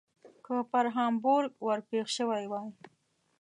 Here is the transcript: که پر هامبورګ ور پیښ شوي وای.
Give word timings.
که 0.45 0.55
پر 0.71 0.85
هامبورګ 0.95 1.51
ور 1.65 1.79
پیښ 1.89 2.05
شوي 2.17 2.45
وای. 2.51 2.69